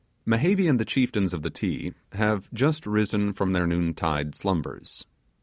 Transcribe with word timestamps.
Mehevi 0.25 0.67
and 0.67 0.79
the 0.79 0.83
chieftains 0.83 1.31
of 1.31 1.43
the 1.43 1.51
Ti 1.51 1.93
have 2.13 2.51
just 2.51 2.87
risen 2.87 3.33
from 3.33 3.53
their 3.53 3.67
noontide 3.67 4.33
slumbers. 4.33 5.05